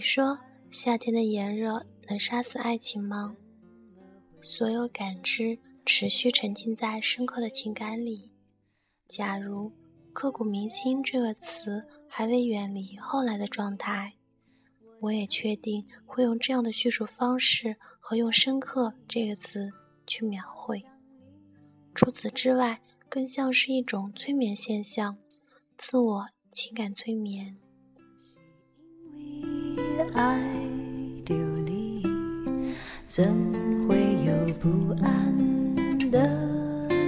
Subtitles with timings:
[0.00, 0.38] 你说
[0.70, 3.36] 夏天的炎热能杀死爱情吗？
[4.40, 8.30] 所有感知持续沉浸在深刻的情感里。
[9.10, 9.70] 假如
[10.14, 14.14] “刻骨铭心”这个词还未远离后来的状态，
[15.00, 19.70] 我也确定会用这样的叙述方式和用“深刻”这个词
[20.06, 20.82] 去描绘。
[21.94, 25.18] 除此之外，更像是一种催眠现象，
[25.76, 27.54] 自我情感催眠。
[30.14, 30.40] 爱
[31.24, 32.02] 丢你，
[33.06, 33.24] 怎
[33.88, 35.34] 会有不安
[36.10, 36.28] 的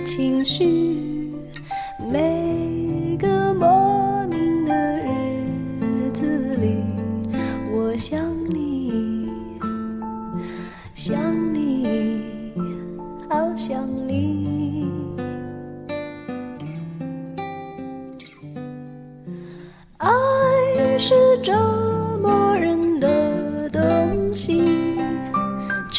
[0.04, 1.32] 情绪？
[2.10, 6.82] 每个莫名的日子里，
[7.72, 8.20] 我想
[8.52, 9.21] 你，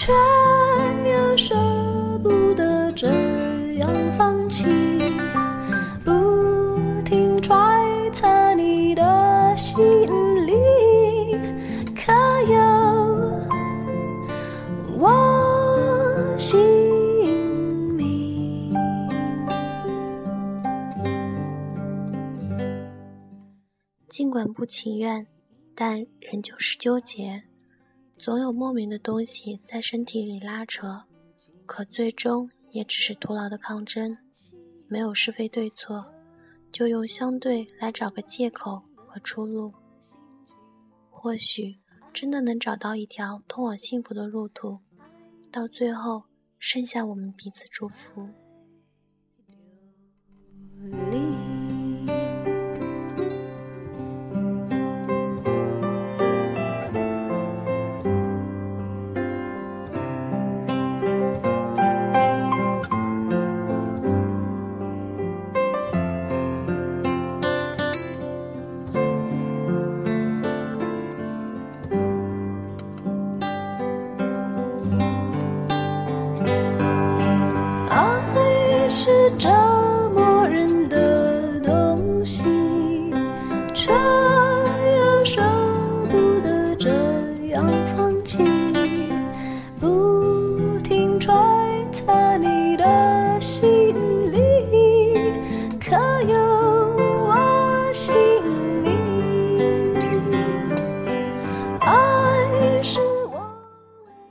[0.06, 0.12] 却
[1.10, 1.56] 又舍
[2.22, 3.08] 不得这
[3.76, 4.66] 样放弃，
[6.04, 6.12] 不
[7.06, 9.82] 停揣测你的心
[10.46, 10.52] 里
[11.96, 12.12] 可
[12.52, 12.60] 有
[15.00, 16.60] 我姓
[17.96, 18.76] 名。
[24.10, 25.26] 尽管不情愿，
[25.74, 27.44] 但仍旧是纠结。
[28.24, 31.04] 总有莫名的东西在身体里拉扯，
[31.66, 34.18] 可最终也只是徒劳的抗争。
[34.88, 36.06] 没有是非对错，
[36.72, 39.74] 就用相对来找个借口和出路。
[41.10, 41.78] 或许
[42.14, 44.80] 真的能找到一条通往幸福的路途，
[45.52, 46.24] 到最后
[46.58, 48.30] 剩下我们彼此祝福。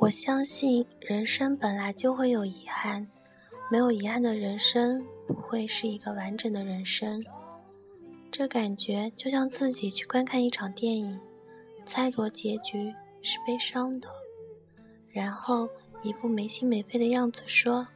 [0.02, 3.06] 我相信人生本来就会有遗憾，
[3.70, 7.24] 没有遗憾的人生不会是一个完整的人生。
[8.28, 11.20] 这感觉就像自己去观看一场电影，
[11.86, 12.92] 猜夺结局
[13.22, 14.08] 是悲伤的，
[15.08, 15.68] 然后
[16.02, 17.86] 一副没心没肺的样子说：“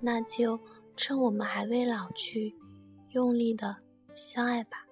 [0.00, 0.58] 那就
[0.96, 2.54] 趁我们还未老去，
[3.10, 3.76] 用力的
[4.14, 4.86] 相爱吧。”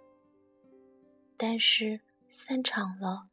[1.39, 1.99] 但是
[2.29, 3.30] 散场了。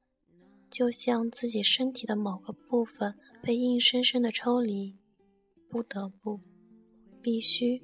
[0.78, 4.96] 就像自己身体的某个部分被硬生生的抽离，
[5.68, 6.40] 不得不，
[7.20, 7.82] 必须，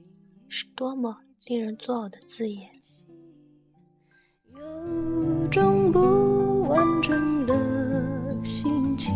[0.47, 2.69] 是多么令人作呕的字眼。
[4.53, 9.11] 有种不完整的心情，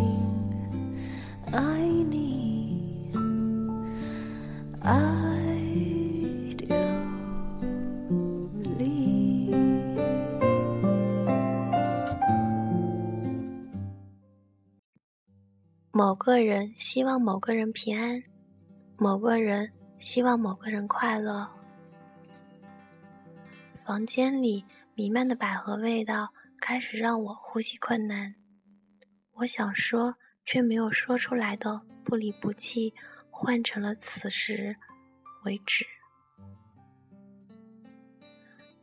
[1.52, 3.12] 爱你，
[4.82, 5.17] 爱。
[15.98, 18.22] 某个人希望某个人平安，
[19.00, 19.68] 某个人
[19.98, 21.50] 希望某个人快乐。
[23.84, 24.64] 房间里
[24.94, 28.36] 弥漫的百合味道开始让我呼吸困难。
[29.34, 30.14] 我想说
[30.46, 32.94] 却没有说出来的不离不弃，
[33.32, 34.76] 换成了此时
[35.46, 35.84] 为止。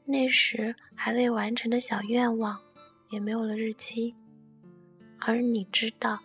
[0.05, 2.60] 那时还未完成的小愿望，
[3.10, 4.12] 也没有了日期。
[5.20, 6.19] 而你知道。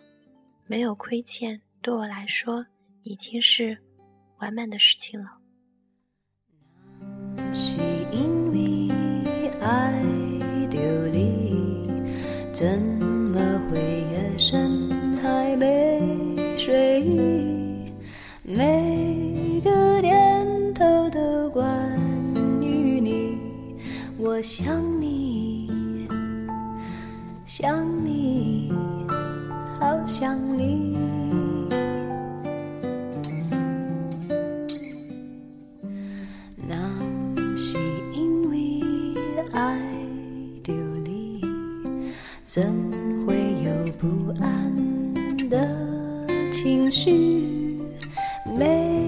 [0.70, 2.64] 没有亏欠，对我来说
[3.02, 3.76] 已经是
[4.38, 5.26] 完满的事情了。
[7.52, 7.74] 是
[8.12, 10.00] 因为爱
[10.70, 11.88] 丢你，
[12.52, 17.92] 怎么会夜深还没睡意？
[18.44, 22.00] 每个念头都关
[22.62, 23.40] 于你，
[24.16, 25.68] 我想你，
[27.44, 28.99] 想你。
[30.06, 30.96] 想你，
[36.68, 36.76] 那
[37.56, 37.78] 是
[38.14, 38.80] 因为
[39.52, 39.78] 爱
[40.62, 40.72] 着
[41.04, 41.40] 你，
[42.44, 42.62] 怎
[43.26, 43.70] 会有？
[44.00, 44.06] 不
[44.40, 44.72] 安
[45.50, 45.58] 的
[46.50, 47.78] 情绪，
[48.46, 48.99] 每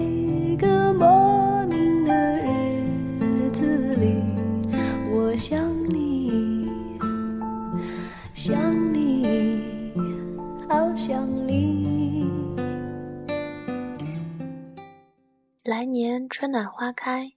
[15.75, 17.33] 来年春暖花开，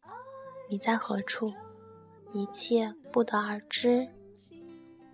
[0.68, 1.54] 你在何处？
[2.34, 4.06] 一切不得而知。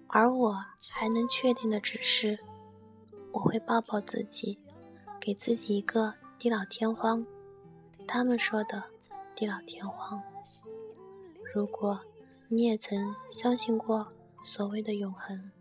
[0.08, 0.56] 而我
[0.90, 2.36] 还能确定的只是，
[3.30, 4.58] 我会抱抱自己，
[5.20, 7.24] 给自己一个地老天荒。
[8.08, 8.82] 他们说的
[9.36, 10.20] 地老天荒。
[11.54, 12.00] 如果
[12.48, 14.04] 你也曾相信过
[14.42, 15.52] 所谓的永恒。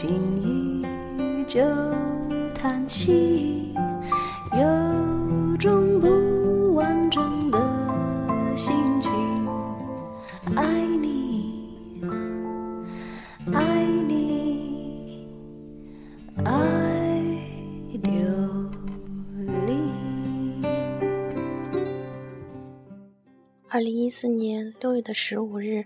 [0.00, 0.10] 心
[1.18, 1.60] 依旧
[2.54, 3.74] 叹息，
[4.54, 9.12] 有种不完整的心情。
[10.56, 12.00] 爱你，
[13.52, 15.28] 爱你，
[16.46, 17.20] 爱
[18.02, 18.10] 流
[19.66, 20.64] 离。
[23.68, 25.84] 二零一四年六月的十五日，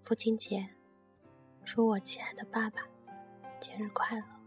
[0.00, 0.70] 父亲节。
[1.64, 2.82] 祝我亲爱的爸爸
[3.58, 4.43] 节日快乐！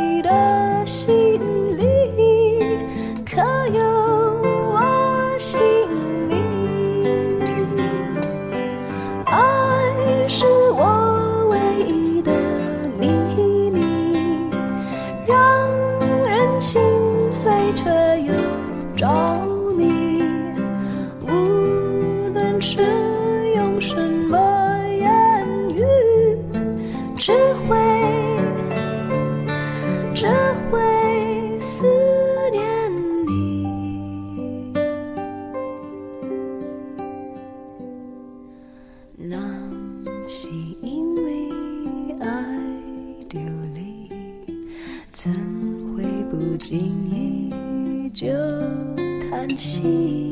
[0.00, 1.38] 你的心
[1.76, 1.84] 里
[3.30, 3.82] 可有
[4.72, 5.60] 我姓
[6.26, 7.38] 名
[9.26, 12.32] 爱是我唯一的
[12.98, 13.08] 秘
[13.70, 13.82] 密
[15.26, 15.68] 让
[16.26, 16.80] 人心
[17.30, 17.90] 碎却
[18.22, 18.32] 又
[18.96, 19.59] 着
[49.60, 50.29] 心？